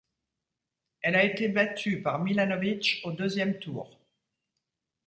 [1.01, 3.99] Elle a été battue par Milanović au deuxième tour.